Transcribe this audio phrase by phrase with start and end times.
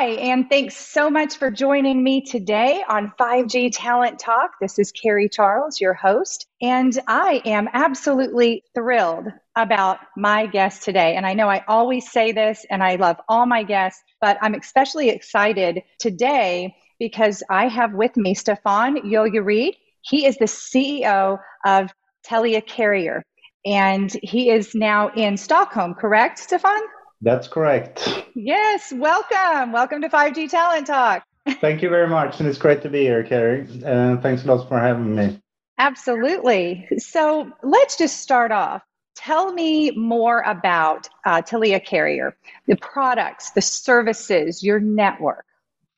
[0.00, 4.52] Hi, and thanks so much for joining me today on 5G Talent Talk.
[4.60, 11.16] This is Carrie Charles, your host, and I am absolutely thrilled about my guest today.
[11.16, 14.54] And I know I always say this, and I love all my guests, but I'm
[14.54, 19.72] especially excited today because I have with me Stefan Göjeryd.
[20.02, 21.92] He is the CEO of
[22.24, 23.24] Telia Carrier,
[23.66, 26.82] and he is now in Stockholm, correct, Stefan?
[27.20, 28.17] That's correct.
[28.40, 29.72] Yes, welcome.
[29.72, 31.24] Welcome to 5G Talent Talk.
[31.60, 32.38] Thank you very much.
[32.38, 33.66] And it's great to be here, Carrie.
[33.84, 35.40] Uh, thanks a lot for having me.
[35.76, 36.86] Absolutely.
[36.98, 38.82] So let's just start off.
[39.16, 42.36] Tell me more about uh, Telia Carrier,
[42.68, 45.44] the products, the services, your network.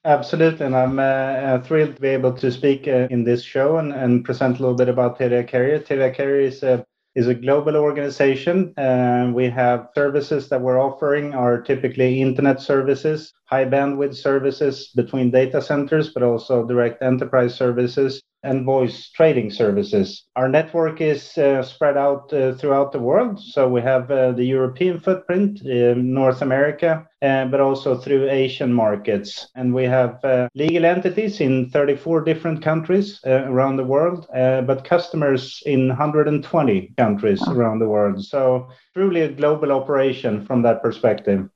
[0.07, 0.65] Absolutely.
[0.65, 3.93] And I'm uh, uh thrilled to be able to speak uh, in this show and,
[3.93, 5.79] and present a little bit about Telia Carrier.
[5.79, 8.73] Telia Carrier is a is a global organization.
[8.79, 15.31] Uh, we have services that we're offering are typically internet services, high bandwidth services between
[15.31, 20.25] data centers, but also direct enterprise services and voice trading services.
[20.37, 23.41] Our network is uh, spread out uh, throughout the world.
[23.41, 28.73] So we have uh, the European footprint, in North America, uh, but also through Asian
[28.73, 29.49] markets.
[29.55, 34.85] And we have uh, legal entities in 34 different countries uh, around the world, but
[34.85, 38.25] customers in 120 countries around the world.
[38.25, 41.49] So truly a global operation from that perspective.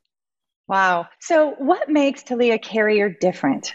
[0.67, 1.09] Wow.
[1.21, 3.75] So, what makes Telia Carrier different?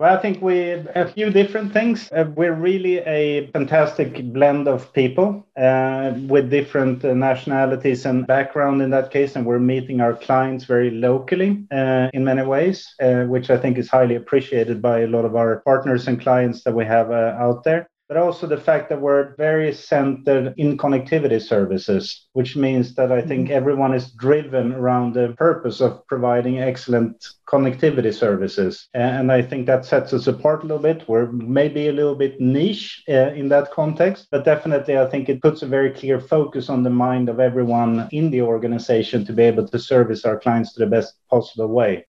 [0.00, 2.10] Well, I think we a few different things.
[2.10, 8.82] Uh, we're really a fantastic blend of people uh, with different uh, nationalities and background
[8.82, 13.22] in that case, and we're meeting our clients very locally uh, in many ways, uh,
[13.26, 16.74] which I think is highly appreciated by a lot of our partners and clients that
[16.74, 21.42] we have uh, out there but also the fact that we're very centered in connectivity
[21.42, 23.56] services, which means that I think mm-hmm.
[23.56, 28.88] everyone is driven around the purpose of providing excellent connectivity services.
[28.94, 31.08] And I think that sets us apart a little bit.
[31.08, 35.42] We're maybe a little bit niche uh, in that context, but definitely I think it
[35.42, 39.42] puts a very clear focus on the mind of everyone in the organization to be
[39.42, 42.06] able to service our clients to the best possible way.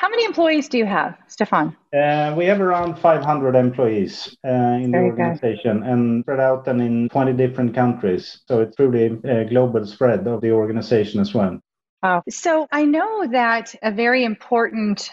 [0.00, 1.76] How many employees do you have, Stefan?
[1.94, 5.88] Uh, we have around 500 employees uh, in Very the organization good.
[5.90, 8.40] and spread out and in 20 different countries.
[8.48, 11.60] So it's truly a global spread of the organization as well.
[12.02, 12.22] Wow.
[12.30, 15.10] So I know that a very important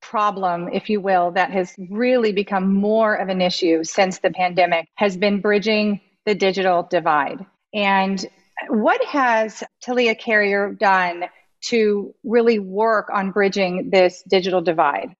[0.00, 4.88] problem, if you will, that has really become more of an issue since the pandemic
[4.94, 7.44] has been bridging the digital divide.
[7.74, 8.24] And
[8.68, 11.24] what has Telia Carrier done
[11.62, 15.14] to really work on bridging this digital divide?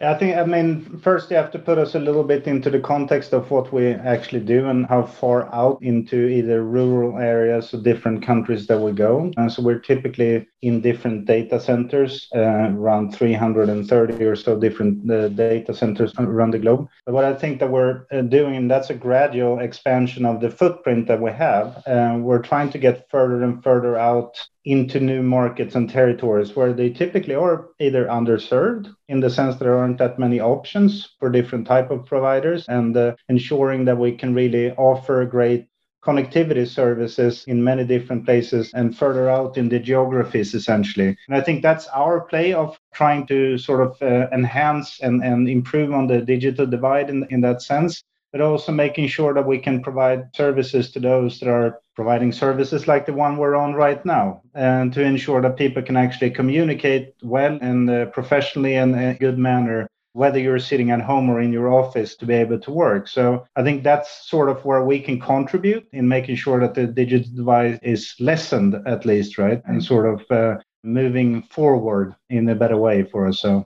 [0.00, 2.78] I think, I mean, first you have to put us a little bit into the
[2.78, 7.78] context of what we actually do and how far out into either rural areas or
[7.78, 9.32] different countries that we go.
[9.36, 15.30] And so we're typically in different data centers, uh, around 330 or so different uh,
[15.30, 16.88] data centers around the globe.
[17.04, 20.50] But what I think that we're uh, doing, and that's a gradual expansion of the
[20.50, 24.38] footprint that we have, uh, we're trying to get further and further out
[24.68, 29.78] into new markets and territories where they typically are either underserved in the sense there
[29.78, 34.34] aren't that many options for different type of providers and uh, ensuring that we can
[34.34, 35.66] really offer great
[36.04, 41.16] connectivity services in many different places and further out in the geographies essentially.
[41.28, 45.48] And i think that's our play of trying to sort of uh, enhance and, and
[45.48, 48.02] improve on the digital divide in, in that sense
[48.32, 52.86] but also making sure that we can provide services to those that are providing services
[52.86, 57.14] like the one we're on right now, and to ensure that people can actually communicate
[57.22, 61.40] well and uh, professionally and in a good manner, whether you're sitting at home or
[61.40, 63.08] in your office to be able to work.
[63.08, 66.86] So I think that's sort of where we can contribute in making sure that the
[66.86, 69.62] digital divide is lessened at least, right?
[69.64, 73.40] And sort of uh, moving forward in a better way for us.
[73.40, 73.64] So.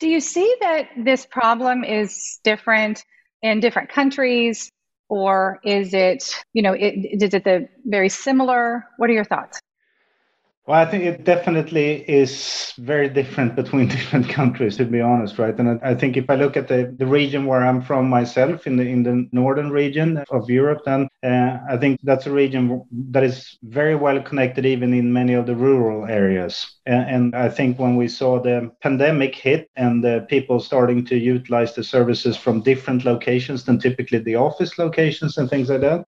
[0.00, 3.04] Do you see that this problem is different
[3.44, 4.70] in different countries?
[5.10, 8.86] Or is it you know it, is it the very similar?
[8.96, 9.60] What are your thoughts
[10.66, 15.54] Well, I think it definitely is very different between different countries, to be honest, right?
[15.58, 18.76] And I think if I look at the, the region where I'm from myself, in
[18.76, 23.22] the in the northern region of Europe, then uh, I think that's a region that
[23.24, 26.66] is very well connected, even in many of the rural areas.
[26.86, 31.16] And, and I think when we saw the pandemic hit and the people starting to
[31.16, 36.06] utilize the services from different locations than typically the office locations and things like that,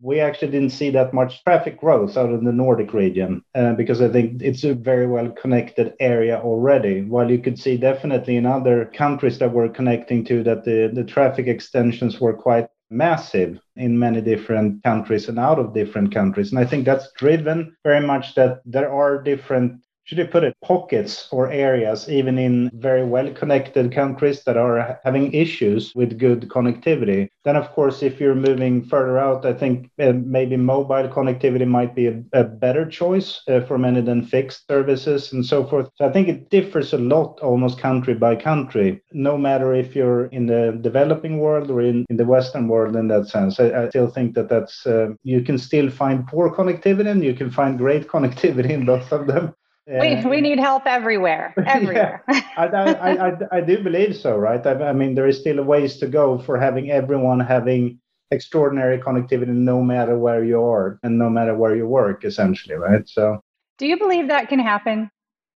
[0.00, 4.00] we actually didn't see that much traffic growth out in the Nordic region uh, because
[4.00, 7.02] I think it's a very well connected area already.
[7.02, 11.04] While you could see definitely in other countries that we're connecting to that the, the
[11.04, 16.50] traffic extensions were quite massive in many different countries and out of different countries.
[16.50, 20.56] And I think that's driven very much that there are different should you put it,
[20.62, 26.48] pockets or areas, even in very well connected countries that are having issues with good
[26.48, 27.28] connectivity.
[27.44, 31.96] Then, of course, if you're moving further out, I think uh, maybe mobile connectivity might
[31.96, 35.88] be a, a better choice uh, for many than fixed services and so forth.
[35.96, 40.26] So I think it differs a lot almost country by country, no matter if you're
[40.26, 43.58] in the developing world or in, in the Western world in that sense.
[43.58, 47.34] I, I still think that that's, uh, you can still find poor connectivity and you
[47.34, 49.52] can find great connectivity in both of them
[49.86, 54.64] we, we need help everywhere everywhere yeah, I, I, I, I, do believe so right
[54.66, 58.00] I, I, mean there is still a ways to go for having everyone having
[58.30, 63.08] extraordinary connectivity no matter where you are and no matter where you work essentially right
[63.08, 63.40] so
[63.78, 65.10] do you believe that can happen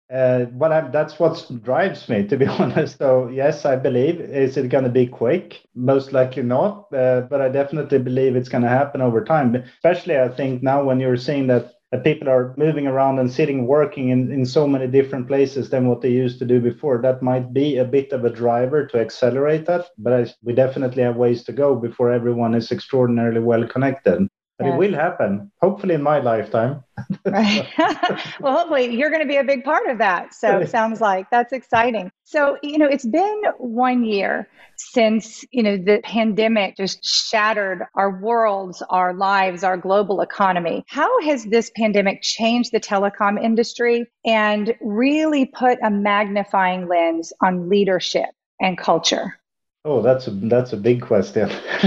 [0.09, 2.97] uh, well, I, that's what drives me, to be honest.
[2.97, 4.21] So, yes, I believe.
[4.21, 5.61] Is it going to be quick?
[5.75, 6.87] Most likely not.
[6.93, 9.55] Uh, but I definitely believe it's going to happen over time.
[9.55, 13.65] Especially, I think now when you're seeing that that people are moving around and sitting
[13.65, 17.01] working in, in so many different places than what they used to do before.
[17.01, 21.03] That might be a bit of a driver to accelerate that but I, we definitely
[21.03, 24.27] have ways to go before everyone is extraordinarily well connected
[24.57, 26.83] but it will happen hopefully in my lifetime.
[27.25, 27.67] Right.
[28.39, 30.33] Well hopefully you're going to be a big part of that.
[30.33, 32.11] So it sounds like that's exciting.
[32.23, 38.19] So you know it's been one year since you know the pandemic just shattered our
[38.19, 40.83] worlds our lives our global economy.
[40.87, 47.69] How has this pandemic changed the telecom industry and really put a magnifying lens on
[47.69, 49.39] leadership and culture
[49.89, 51.49] Oh, that's a that's a big question.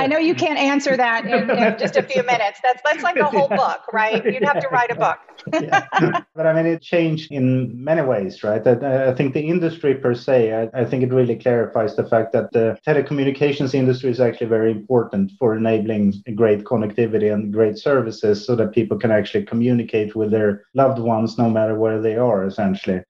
[0.00, 2.58] I know you can't answer that in, in, just a few minutes.
[2.62, 4.24] That's that's like a whole book, right?
[4.24, 5.18] You'd have to write a book.
[5.52, 6.22] yeah.
[6.34, 8.66] But I mean, it changed in many ways, right?
[8.66, 12.32] I, I think the industry per se, I, I, think it really clarifies the fact
[12.32, 18.46] that the telecommunications industry is actually very important for enabling great connectivity and great services,
[18.46, 22.46] so that people can actually communicate with their loved ones no matter where they are,
[22.46, 23.02] essentially.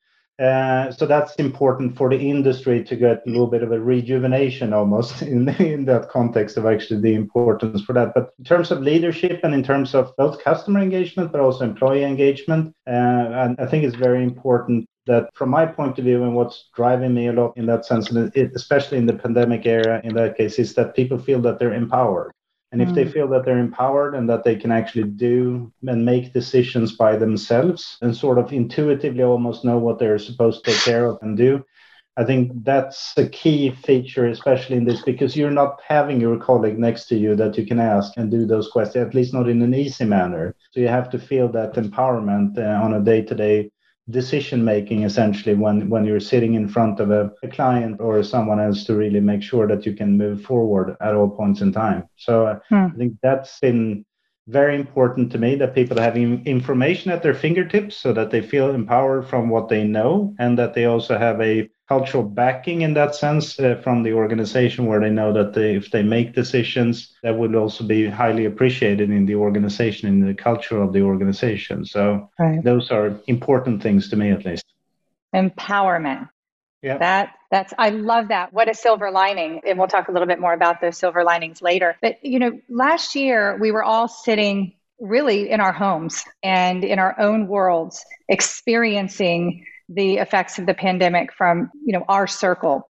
[0.42, 4.72] Uh, so that's important for the industry to get a little bit of a rejuvenation
[4.72, 5.44] almost in,
[5.84, 8.12] that context of actually the importance for that.
[8.14, 12.02] But in terms of leadership and in terms of both customer engagement, but also employee
[12.02, 16.34] engagement, uh, and I think it's very important that from my point of view and
[16.34, 20.36] what's driving me a lot in that sense, especially in the pandemic era in that
[20.36, 22.32] case, is that people feel that they're empowered.
[22.72, 22.94] And if mm.
[22.94, 27.16] they feel that they're empowered and that they can actually do and make decisions by
[27.16, 31.36] themselves and sort of intuitively almost know what they're supposed to take care of and
[31.36, 31.62] do,
[32.16, 36.78] I think that's a key feature, especially in this, because you're not having your colleague
[36.78, 39.62] next to you that you can ask and do those questions, at least not in
[39.62, 40.54] an easy manner.
[40.72, 43.70] So you have to feel that empowerment uh, on a day to day
[44.10, 48.58] decision making essentially when when you're sitting in front of a, a, client or someone
[48.58, 52.02] else to really make sure that you can move forward at all points in time
[52.16, 52.74] so uh, hmm.
[52.74, 54.04] i think that's been
[54.48, 58.70] very important to me that people have information at their fingertips so that they feel
[58.70, 63.14] empowered from what they know and that they also have a cultural backing in that
[63.14, 67.36] sense uh, from the organization where they know that they, if they make decisions that
[67.36, 71.84] would also be highly appreciated in the organization in the culture of the organization.
[71.84, 72.62] So right.
[72.64, 74.64] those are important things to me at least.
[75.34, 76.28] Empowerment
[76.82, 76.98] yeah.
[76.98, 78.52] That that's I love that.
[78.52, 79.60] What a silver lining.
[79.66, 81.96] And we'll talk a little bit more about those silver linings later.
[82.02, 86.98] But you know, last year we were all sitting really in our homes and in
[86.98, 92.88] our own worlds experiencing the effects of the pandemic from you know our circle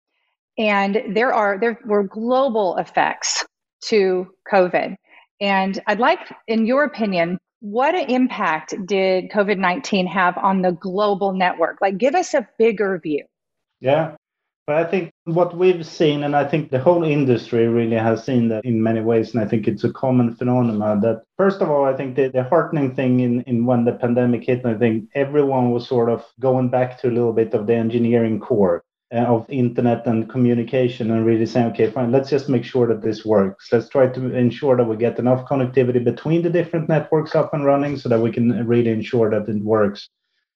[0.59, 3.47] and there are there were global effects
[3.83, 4.95] to covid
[5.41, 11.33] and i'd like in your opinion what an impact did covid-19 have on the global
[11.33, 13.25] network like give us a bigger view
[13.83, 14.15] yeah
[14.67, 18.49] but I think what we've seen, and I think the whole industry really has seen
[18.51, 21.85] that in many ways, and I think it's a common phenomenon that, first of all,
[21.85, 25.73] I think the, the heartening thing in, in when the pandemic hit, I think everyone
[25.73, 28.85] was sort of going back to a little bit of the engineering core.
[29.13, 33.03] uh, of internet and communication and really saying, okay, fine, let's just make sure that
[33.03, 33.69] this works.
[33.71, 37.65] Let's try to ensure that we get enough connectivity between the different networks up and
[37.65, 40.09] running so that we can really ensure that it works.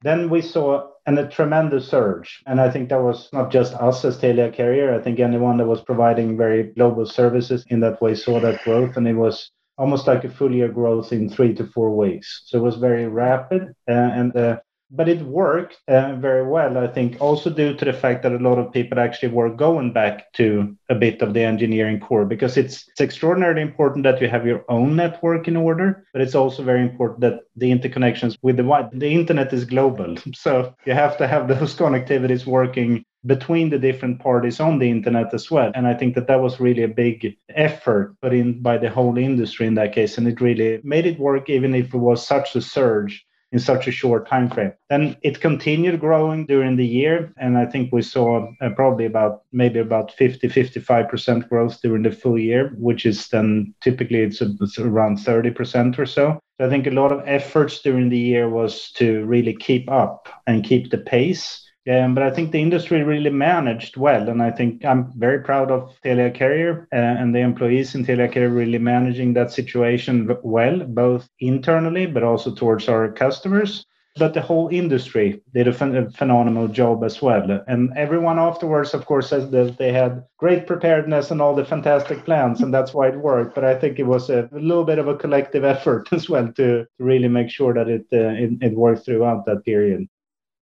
[0.06, 2.40] Then we saw an, a tremendous surge.
[2.46, 4.94] And I think that was not just us as Telia Carrier.
[4.94, 8.96] I think anyone that was providing very global services in that way saw that growth.
[8.96, 12.42] And it was almost like a full year growth in three to four weeks.
[12.46, 13.62] So it was very rapid.
[13.88, 14.60] Uh, and uh,
[14.90, 18.38] but it worked uh, very well, I think, also due to the fact that a
[18.38, 22.57] lot of people actually were going back to a bit of the engineering core because
[22.57, 26.62] it's, it's extraordinarily important that you have your own network in order, but it's also
[26.62, 30.16] very important that the interconnections with the wide, the internet is global.
[30.35, 35.35] So you have to have those connectivities working between the different parties on the internet
[35.35, 35.73] as well.
[35.75, 39.19] And I think that that was really a big effort put in by the whole
[39.19, 40.16] industry in that case.
[40.16, 43.86] And it really made it work, even if it was such a surge in such
[43.86, 44.72] a short time frame.
[44.90, 49.42] Then it continued growing during the year, and I think we saw uh, probably about
[49.52, 54.78] maybe about 50 55% growth during the full year, which is then typically it's, it's
[54.78, 56.38] around 30% or so.
[56.58, 60.28] So I think a lot of efforts during the year was to really keep up
[60.46, 64.50] and keep the pace um, but I think the industry really managed well, and I
[64.50, 68.78] think I'm very proud of Telia Carrier uh, and the employees in Telia Carrier really
[68.78, 73.87] managing that situation well, both internally but also towards our customers.
[74.19, 78.95] But the whole industry did a, ph- a phenomenal job as well, and everyone afterwards,
[78.95, 82.95] of course, says that they had great preparedness and all the fantastic plans, and that's
[82.95, 83.55] why it worked.
[83.55, 86.47] But I think it was a, a little bit of a collective effort as well
[86.55, 90.09] to, to really make sure that it, uh, it it worked throughout that period.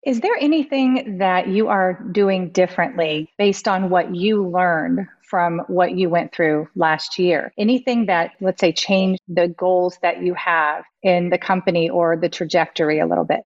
[0.06, 5.96] Is there anything that you are doing differently based on what you learned from what
[5.96, 7.54] you went through last year?
[7.58, 12.28] Anything that, let's say, changed the goals that you have in the company or the
[12.28, 13.44] trajectory a little bit?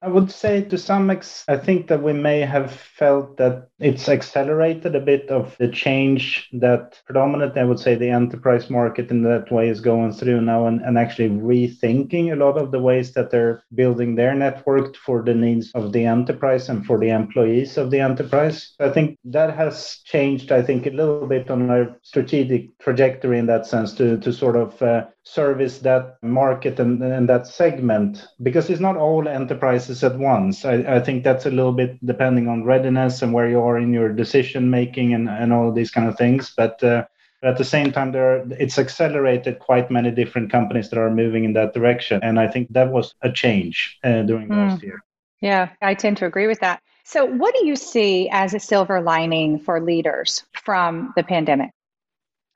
[0.00, 4.08] I would say to some extent, I think that we may have felt that it's
[4.08, 9.22] accelerated a bit of the change that predominantly, I would say, the enterprise market in
[9.24, 13.12] that way is going through now and, and actually rethinking a lot of the ways
[13.14, 17.76] that they're building their network for the needs of the enterprise and for the employees
[17.76, 18.74] of the enterprise.
[18.78, 23.46] I think that has changed, I think, a little bit on our strategic trajectory in
[23.46, 28.70] that sense to, to sort of uh, service that market and, and that segment because
[28.70, 30.64] it's not all enterprises at once.
[30.64, 33.92] I, I think that's a little bit depending on readiness and where you are in
[33.92, 36.54] your decision making and, and all these kind of things.
[36.56, 37.04] But uh,
[37.42, 41.44] at the same time, there are, it's accelerated quite many different companies that are moving
[41.44, 42.20] in that direction.
[42.22, 44.56] And I think that was a change uh, during mm.
[44.56, 45.04] last year.
[45.42, 46.80] Yeah, I tend to agree with that.
[47.04, 51.70] So, what do you see as a silver lining for leaders from the pandemic?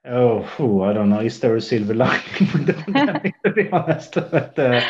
[0.05, 1.21] Oh, whew, I don't know.
[1.21, 3.35] Is there a silver lining with the pandemic?
[3.45, 4.81] to be honest, but uh,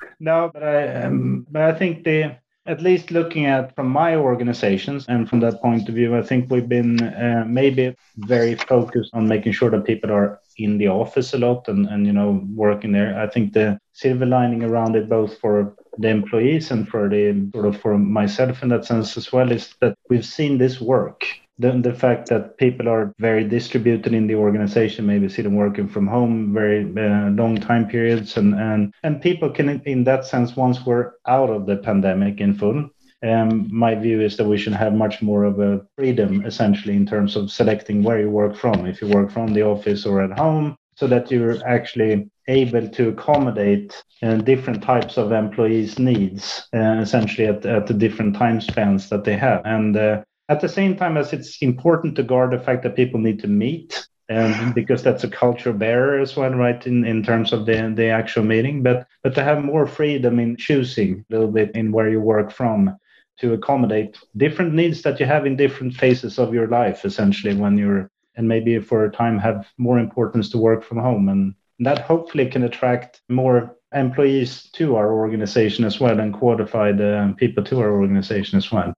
[0.20, 5.04] no, but I, um, but I think the at least looking at from my organizations
[5.08, 9.26] and from that point of view, I think we've been uh, maybe very focused on
[9.26, 12.92] making sure that people are in the office a lot and and you know working
[12.92, 13.18] there.
[13.20, 17.66] I think the silver lining around it, both for the employees and for the sort
[17.66, 21.26] of for myself in that sense as well, is that we've seen this work
[21.62, 26.06] the, the fact that people are very distributed in the organization, maybe sitting working from
[26.06, 30.84] home very uh, long time periods, and, and and people can, in that sense, once
[30.84, 32.90] we're out of the pandemic in full,
[33.22, 37.06] um, my view is that we should have much more of a freedom, essentially, in
[37.06, 38.86] terms of selecting where you work from.
[38.86, 43.08] If you work from the office or at home, so that you're actually able to
[43.10, 49.08] accommodate uh, different types of employees' needs, uh, essentially at, at the different time spans
[49.08, 49.62] that they have.
[49.64, 53.18] And uh, at the same time as it's important to guard the fact that people
[53.18, 57.52] need to meet and because that's a culture bearer as well right in, in terms
[57.54, 58.82] of the, the actual meeting.
[58.82, 62.52] But but to have more freedom in choosing a little bit in where you work
[62.52, 62.96] from
[63.40, 67.78] to accommodate different needs that you have in different phases of your life essentially when
[67.78, 71.28] you're and maybe for a time have more importance to work from home.
[71.30, 77.32] And that hopefully can attract more employees to our organization as well and qualified uh,
[77.42, 78.92] people to our organization as well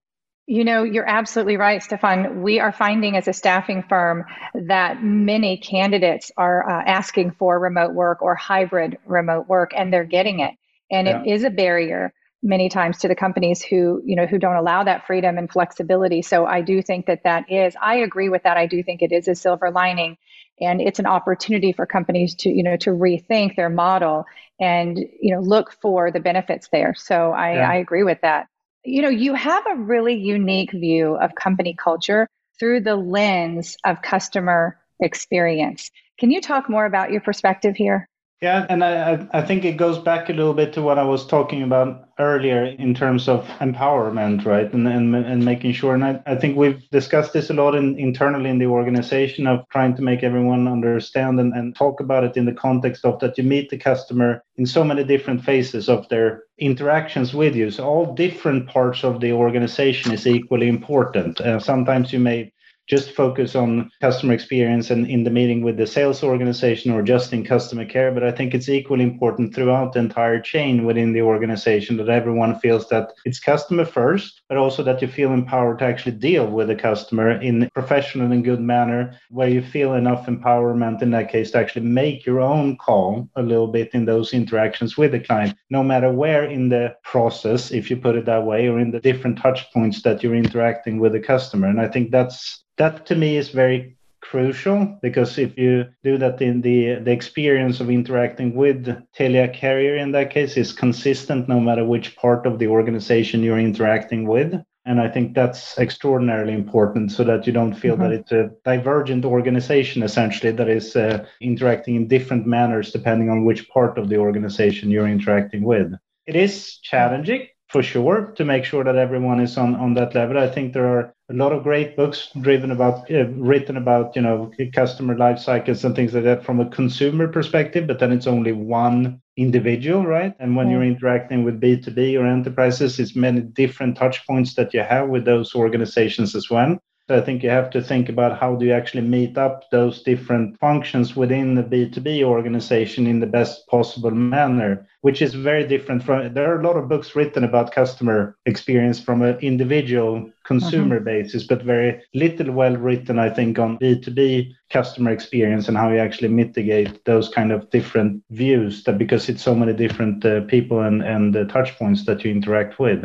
[0.47, 2.43] you know, you're absolutely right, Stefan.
[2.43, 4.25] We are finding as a staffing firm
[4.55, 10.05] that many candidates are uh, asking for remote work or hybrid remote work, and they're
[10.05, 10.55] getting it.
[10.91, 11.23] And yeah.
[11.23, 14.85] it is a barrier many times to the companies who, you know, who don't allow
[14.85, 16.21] that freedom and flexibility.
[16.21, 18.59] So I do think that that is, I agree with that.
[18.59, 20.19] I do think it is a silver lining
[20.61, 24.27] and it's an opportunity for companies to, you know, to rethink their model
[24.61, 26.95] and, you know, look for the benefits there.
[26.95, 27.71] So I, yeah.
[27.71, 28.47] I agree with that
[28.85, 34.03] you know, you have a really unique view of company culture through the lens of
[34.03, 35.91] customer experience.
[36.19, 38.09] Can you talk more about your perspective here?
[38.45, 41.27] Yeah, and I, I think it goes back a little bit to what I was
[41.27, 44.71] talking about earlier in terms of empowerment, right?
[44.71, 45.95] And and, and making sure.
[45.95, 49.67] And I, I think we've discussed this a lot in, internally in the organization of
[49.71, 53.39] trying to make everyone understand and, and talk about it in the context of that
[53.39, 57.71] you meet the customer in so many different phases of their interactions with you.
[57.71, 61.41] So all different parts of the organization is equally important.
[61.41, 62.53] Uh, sometimes you may
[62.87, 67.33] just focus on customer experience and in the meeting with the sales organization or just
[67.33, 68.13] in customer care.
[68.13, 72.59] But I think it's equally important throughout the entire chain within the organization that everyone
[72.59, 76.69] feels that it's customer first, but also that you feel empowered to actually deal with
[76.69, 81.31] the customer in a professional and good manner, where you feel enough empowerment in that
[81.31, 85.21] case to actually make your own call a little bit in those interactions with the
[85.21, 88.91] client, no matter where in the process, if you put it that way, or in
[88.91, 91.69] the different touch points that you're interacting with the customer.
[91.69, 96.41] And I think that's that to me is very crucial because if you do that
[96.41, 101.61] in the the experience of interacting with Telia carrier in that case is consistent no
[101.61, 104.55] matter which part of the organization you're interacting with.
[104.87, 108.03] And i think that's extraordinarily important so that you don't feel mm-hmm.
[108.03, 113.45] that it's a divergent organization essentially that is uh, interacting in different manners depending on
[113.45, 115.93] which part of the organization you're interacting with.
[116.27, 120.39] It is challenging for sure to make sure that everyone is on on that level.
[120.39, 124.21] I think there are a lot of great books driven about uh, written about you
[124.21, 128.27] know customer life cycles and things like that from a consumer perspective but then it's
[128.27, 130.75] only one individual right and when yeah.
[130.75, 135.25] you're interacting with b2b or enterprises it's many different touch points that you have with
[135.25, 138.73] those organizations as well so I think you have to think about how do you
[138.73, 144.87] actually meet up those different functions within the B2B organization in the best possible manner,
[145.03, 148.99] which is very different from there are a lot of books written about customer experience
[148.99, 151.05] from an individual consumer mm-hmm.
[151.05, 155.99] basis, but very little well written, I think, on B2B customer experience and how you
[155.99, 160.81] actually mitigate those kind of different views that because it's so many different uh, people
[160.81, 163.05] and, and uh, touch points that you interact with.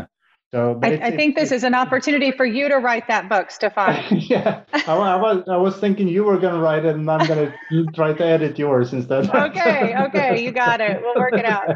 [0.51, 4.03] So, I, I, think this is an opportunity for you to write that book, Stefan.
[4.11, 7.27] yeah, I, I, was I was thinking you were going to write it, and I'm
[7.27, 9.29] going to try to edit yours instead.
[9.35, 11.01] okay, okay, you got it.
[11.01, 11.75] We'll work it out.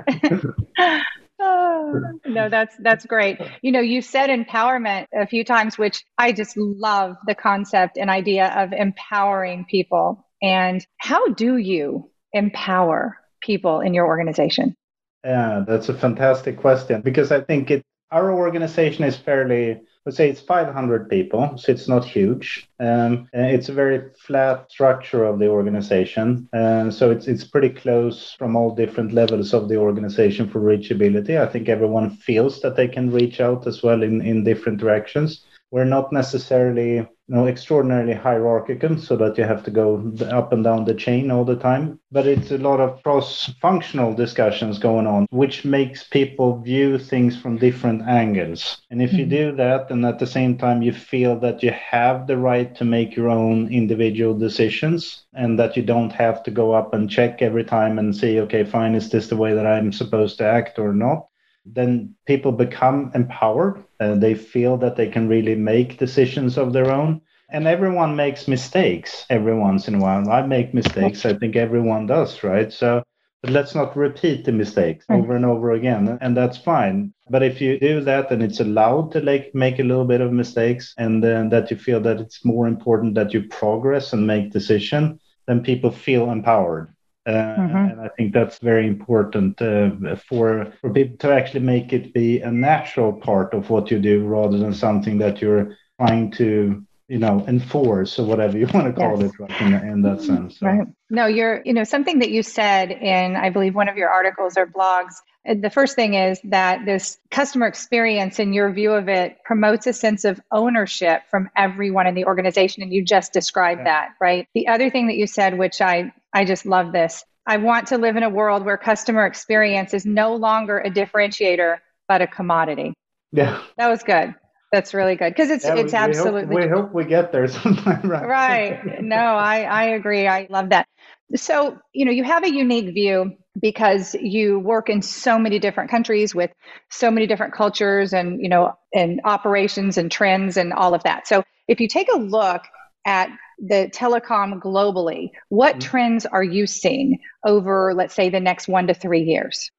[1.40, 3.38] oh, no, that's that's great.
[3.62, 8.10] You know, you said empowerment a few times, which I just love the concept and
[8.10, 10.26] idea of empowering people.
[10.42, 14.76] And how do you empower people in your organization?
[15.24, 20.30] Yeah, that's a fantastic question because I think it our organization is fairly let's say
[20.30, 22.70] it's 500 people so it's not huge.
[22.80, 26.50] Um, it's a very flat structure of the organization.
[26.52, 31.40] And so it's, it's pretty close from all different levels of the organization for reachability.
[31.40, 35.46] I think everyone feels that they can reach out as well in, in different directions
[35.74, 40.64] we're not necessarily you know extraordinarily hierarchical so that you have to go up and
[40.64, 42.00] down the chain all the time.
[42.12, 47.36] But it's a lot of cross functional discussions going on which makes people view things
[47.36, 48.82] from different angles.
[48.92, 49.52] And if you mm-hmm.
[49.52, 52.86] do that and at the same time you feel that you have the right to
[52.86, 57.42] make your own individual decisions and that you don't have to go up and check
[57.42, 60.78] every time and see okay fine is this the way that i'm supposed to act
[60.78, 61.28] or not
[61.66, 63.84] then people become empowered.
[64.00, 67.22] and they feel that they can really make decisions of their own.
[67.50, 70.30] And everyone makes mistakes every once in a while.
[70.30, 71.26] I make mistakes.
[71.26, 72.72] I think everyone does, right?
[72.74, 73.04] So,
[73.42, 76.18] but let's not repeat the mistakes over and over again.
[76.22, 77.14] And that's fine.
[77.30, 80.32] But if you do that and it's allowed to like make a little bit of
[80.32, 84.52] mistakes and then that you feel that it's more important that you progress and make
[84.52, 86.94] decision, then people feel empowered.
[87.26, 87.76] Uh, mm-hmm.
[87.92, 92.42] And I think that's very important uh, for for people to actually make it be
[92.42, 97.20] a natural part of what you do, rather than something that you're trying to you
[97.20, 99.32] know enforce or whatever you want to call yes.
[99.32, 100.66] it right, in, in, that sense so.
[100.66, 104.10] right no you're you know something that you said in i believe one of your
[104.10, 109.10] articles or blogs the first thing is that this customer experience in your view of
[109.10, 113.80] it promotes a sense of ownership from everyone in the organization and you just described
[113.80, 113.86] yeah.
[113.86, 117.24] that right the other thing that you said which i I just love this.
[117.46, 121.78] I want to live in a world where customer experience is no longer a differentiator,
[122.08, 122.94] but a commodity.
[123.32, 123.62] Yeah.
[123.78, 124.36] That was good.
[124.72, 126.56] That's really good because it's yeah, it's we, absolutely.
[126.56, 128.10] We hope, we hope, we get there sometime.
[128.10, 128.26] Right.
[128.26, 129.04] right.
[129.04, 130.28] No, I I agree.
[130.28, 130.88] I love that.
[131.36, 135.92] So you know you have a unique view because you work in so many different
[135.92, 136.52] countries with
[136.90, 141.28] so many different cultures and you know and operations and trends and all of that.
[141.28, 142.64] So if you take a look
[143.06, 145.90] at the telecom globally, what mm-hmm.
[145.90, 149.70] trends are you seeing over, let's say, the next one to three years?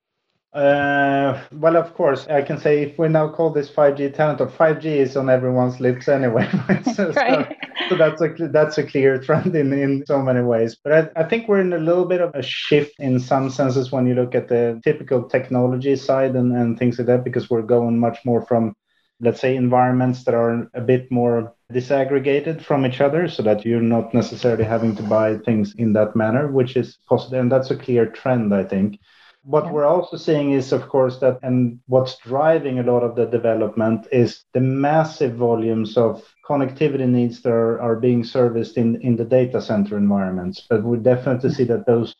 [0.55, 4.47] Uh, well, of course, I can say if we now call this 5G talent, or
[4.47, 6.49] 5G is on everyone's lips anyway.
[6.95, 7.57] so, right.
[7.81, 10.77] so, so, that's a that's a clear trend in, in so many ways.
[10.77, 13.91] But I, I think we're in a little bit of a shift in some senses
[13.91, 17.63] when you look at the typical technology side and, and things like that, because we're
[17.63, 18.77] going much more from
[19.21, 23.81] let's say environments that are a bit more disaggregated from each other so that you're
[23.81, 27.17] not necessarily having to buy things in that manner which is possible.
[27.17, 28.99] positive and that's a clear trend i think
[29.43, 29.73] what yeah.
[29.73, 34.07] we're also seeing is of course that and what's driving a lot of the development
[34.13, 39.25] is the massive volumes of connectivity needs that are, are being serviced in, in the
[39.25, 42.15] data center environments but we definitely see that those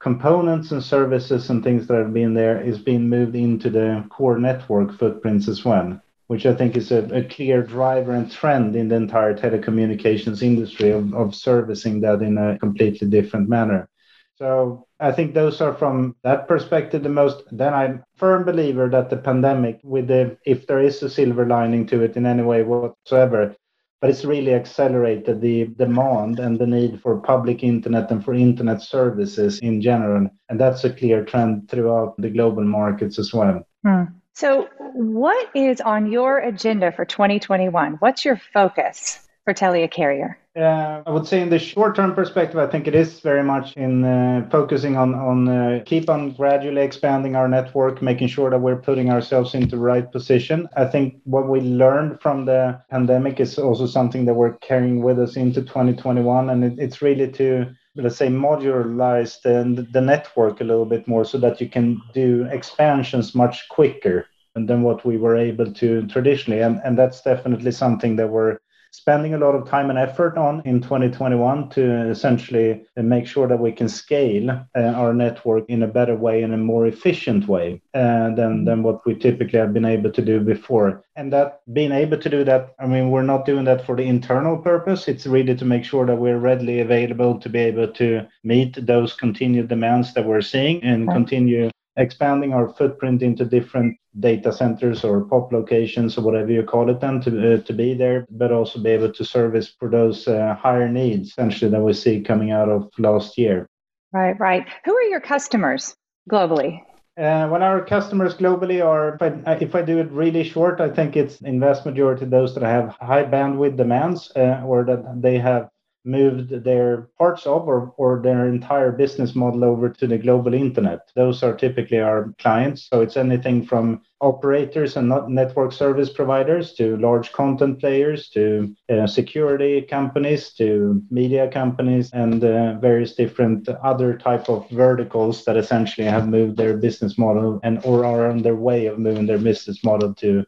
[0.00, 4.38] components and services and things that have been there is being moved into the core
[4.38, 6.00] network footprints as well
[6.30, 10.90] which I think is a, a, clear driver and trend in the entire telecommunications industry
[10.90, 13.88] of, of servicing that in a completely different manner.
[14.36, 17.42] So I think those are from that perspective the most.
[17.50, 21.46] Then I'm a firm believer that the pandemic, with the if there is a silver
[21.46, 23.56] lining to it in any way whatsoever,
[24.00, 28.82] but it's really accelerated the demand and the need for public internet and for internet
[28.82, 33.66] services in general, and that's a clear trend throughout the global markets as well.
[33.84, 34.04] Hmm.
[34.40, 37.96] So, what is on your agenda for 2021?
[37.98, 40.38] What's your focus for Telia Carrier?
[40.56, 44.02] Uh, I would say in the short-term perspective, I think it is very much in
[44.02, 48.80] uh, focusing on on uh, keep on gradually expanding our network, making sure that we're
[48.80, 50.66] putting ourselves into the right position.
[50.74, 55.18] I think what we learned from the pandemic is also something that we're carrying with
[55.18, 60.64] us into 2021, and it, it's really to let's say modularize the, the network a
[60.64, 65.36] little bit more so that you can do expansions much quicker than what we were
[65.36, 68.58] able to traditionally and, and that's definitely something that we're
[68.92, 73.60] spending a lot of time and effort on in 2021 to essentially make sure that
[73.60, 77.80] we can scale uh, our network in a better way, in a more efficient way
[77.94, 81.04] uh, than, than what we typically have been able to do before.
[81.14, 84.02] And that being able to do that, I mean, we're not doing that for the
[84.02, 85.06] internal purpose.
[85.06, 89.14] It's really to make sure that we're readily available to be able to meet those
[89.14, 95.24] continued demands that we're seeing and continue expanding our footprint into different data centers or
[95.26, 98.80] pop locations or whatever you call it then to, uh, to be there, but also
[98.80, 102.68] be able to service for those uh, higher needs essentially that we see coming out
[102.68, 103.68] of last year.
[104.12, 104.66] Right, right.
[104.84, 105.94] Who are your customers
[106.28, 106.80] globally?
[107.18, 110.88] Uh, when our customers globally are, if I, if I, do it really short, I
[110.88, 115.38] think it's in vast majority those that have high bandwidth demands uh, or that they
[115.38, 115.68] have
[116.04, 121.10] moved their parts of or, or their entire business model over to the global internet.
[121.14, 122.88] Those are typically our clients.
[122.90, 128.74] So it's anything from operators and not network service providers to large content players to
[128.90, 135.56] uh, security companies to media companies and uh, various different other type of verticals that
[135.56, 139.38] essentially have moved their business model and or are on their way of moving their
[139.38, 140.44] business model to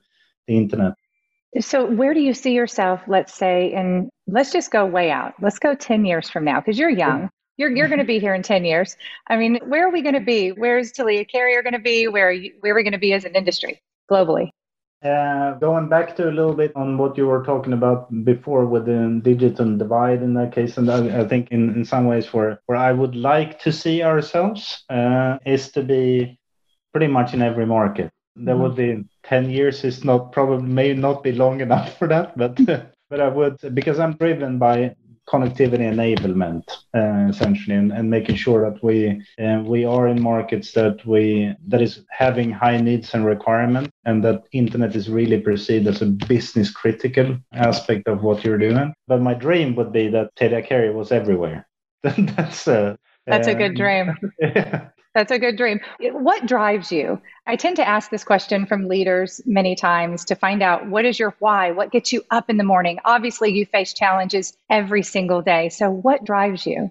[0.46, 0.94] the internet.
[1.60, 5.34] So, where do you see yourself, let's say, and let's just go way out.
[5.40, 7.28] Let's go 10 years from now, because you're young.
[7.58, 8.96] You're, you're going to be here in 10 years.
[9.28, 10.52] I mean, where are we going to be?
[10.52, 12.08] Where's Telia Carrier going to be?
[12.08, 14.48] Where are, you, where are we going to be as an industry globally?
[15.04, 18.86] Uh, going back to a little bit on what you were talking about before with
[18.86, 22.60] the digital divide in that case, and I, I think in, in some ways where,
[22.66, 26.38] where I would like to see ourselves uh, is to be
[26.92, 28.10] pretty much in every market.
[28.34, 28.62] There mm-hmm.
[28.62, 32.58] would be 10 years is not probably may not be long enough for that, but
[33.10, 34.94] but I would because I'm driven by
[35.28, 40.72] connectivity enablement uh, essentially and, and, making sure that we uh, we are in markets
[40.72, 45.86] that we that is having high needs and requirements and that internet is really perceived
[45.86, 50.34] as a business critical aspect of what you're doing but my dream would be that
[50.34, 51.68] Telia Carrier was everywhere
[52.02, 54.14] that's a that's a good dream.
[54.40, 54.88] Yeah.
[55.14, 55.80] That's a good dream.
[56.00, 57.20] What drives you?
[57.46, 61.18] I tend to ask this question from leaders many times to find out what is
[61.18, 61.72] your why?
[61.72, 62.98] What gets you up in the morning?
[63.04, 65.68] Obviously, you face challenges every single day.
[65.68, 66.90] So, what drives you?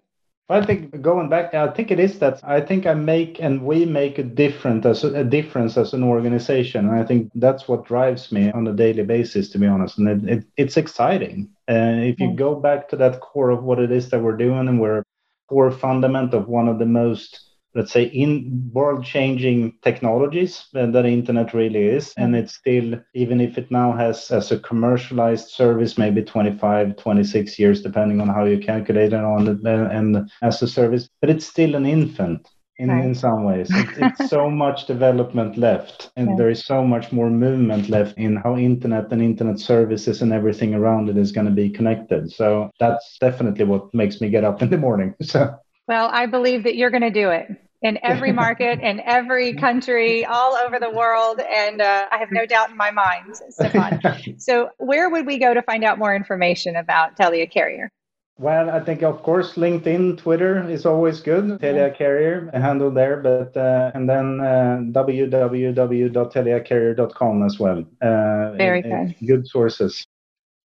[0.49, 3.85] I think going back, I think it is that I think I make and we
[3.85, 7.85] make a different as a, a difference as an organization, and I think that's what
[7.85, 9.97] drives me on a daily basis, to be honest.
[9.97, 11.49] And it, it, it's exciting.
[11.69, 14.67] Uh, if you go back to that core of what it is that we're doing,
[14.67, 15.03] and we're
[15.47, 21.05] core fundament of one of the most let's say in world changing technologies that the
[21.05, 22.09] internet really is.
[22.09, 22.21] Mm-hmm.
[22.23, 27.59] And it's still even if it now has as a commercialized service maybe 25 26
[27.59, 31.45] years depending on how you calculate it on it and as a service but it's
[31.45, 32.47] still an infant
[32.81, 33.05] in, right.
[33.05, 33.69] in some ways.
[33.71, 36.35] It's so much development left and yeah.
[36.35, 40.73] there is so much more movement left in how internet and internet services and everything
[40.73, 42.31] around it is going to be connected.
[42.31, 45.15] So that's definitely what makes me get up in the morning.
[45.31, 45.55] So
[45.87, 47.47] well, I believe that you're going to do it.
[47.81, 51.39] in every market, in every country, all over the world.
[51.39, 53.99] And uh, I have no doubt in my mind, Stefan.
[54.37, 57.91] so, where would we go to find out more information about Telia Carrier?
[58.37, 61.59] Well, I think of course LinkedIn, Twitter is always good.
[61.59, 67.85] Telia Carrier handle there, but uh, and then uh, www.teliacarrier.com as well.
[68.01, 69.15] Uh, Very good.
[69.27, 70.03] Good sources.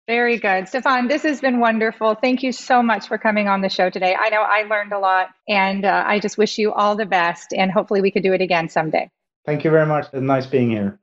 [0.08, 0.68] Very good.
[0.68, 2.16] Stefan, this has been wonderful.
[2.16, 4.16] Thank you so much for coming on the show today.
[4.20, 7.54] I know I learned a lot, and uh, I just wish you all the best,
[7.54, 9.10] and hopefully we could do it again someday.
[9.46, 10.08] Thank you very much.
[10.12, 11.00] It's nice being here.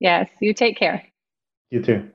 [0.00, 1.04] Yes, you take care.
[1.70, 2.10] You too.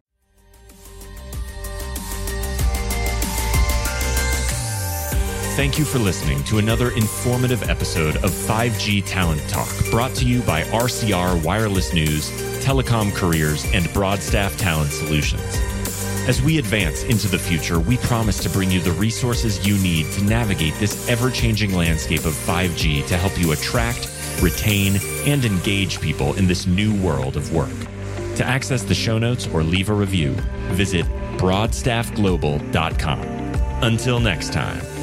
[5.55, 10.41] Thank you for listening to another informative episode of 5G Talent Talk, brought to you
[10.41, 12.29] by RCR Wireless News,
[12.61, 15.74] Telecom Careers, and Broadstaff Talent Solutions.
[16.27, 20.11] As we advance into the future, we promise to bring you the resources you need
[20.13, 24.09] to navigate this ever changing landscape of 5G to help you attract,
[24.41, 27.69] retain, and engage people in this new world of work.
[28.37, 30.31] To access the show notes or leave a review,
[30.71, 31.05] visit
[31.37, 33.21] broadstaffglobal.com.
[33.83, 34.94] Until next time.